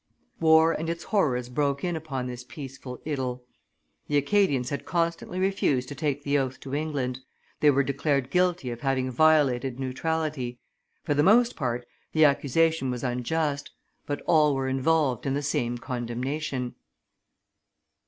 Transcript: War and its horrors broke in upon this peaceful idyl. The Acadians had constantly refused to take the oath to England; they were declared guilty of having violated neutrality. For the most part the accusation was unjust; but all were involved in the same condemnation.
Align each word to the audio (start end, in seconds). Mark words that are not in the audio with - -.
War 0.39 0.73
and 0.73 0.89
its 0.89 1.03
horrors 1.03 1.47
broke 1.47 1.83
in 1.83 1.95
upon 1.95 2.25
this 2.25 2.43
peaceful 2.43 2.99
idyl. 3.05 3.43
The 4.07 4.17
Acadians 4.17 4.71
had 4.71 4.83
constantly 4.83 5.37
refused 5.39 5.87
to 5.89 5.93
take 5.93 6.23
the 6.23 6.39
oath 6.39 6.59
to 6.61 6.73
England; 6.73 7.19
they 7.59 7.69
were 7.69 7.83
declared 7.83 8.31
guilty 8.31 8.71
of 8.71 8.81
having 8.81 9.11
violated 9.11 9.79
neutrality. 9.79 10.57
For 11.03 11.13
the 11.13 11.21
most 11.21 11.55
part 11.55 11.85
the 12.13 12.25
accusation 12.25 12.89
was 12.89 13.03
unjust; 13.03 13.69
but 14.07 14.23
all 14.25 14.55
were 14.55 14.67
involved 14.67 15.27
in 15.27 15.35
the 15.35 15.43
same 15.43 15.77
condemnation. 15.77 16.73